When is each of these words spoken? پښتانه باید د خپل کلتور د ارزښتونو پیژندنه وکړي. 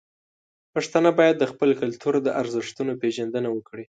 پښتانه 0.73 1.09
باید 1.19 1.35
د 1.39 1.43
خپل 1.51 1.69
کلتور 1.81 2.13
د 2.21 2.27
ارزښتونو 2.41 2.91
پیژندنه 3.01 3.49
وکړي. 3.51 3.85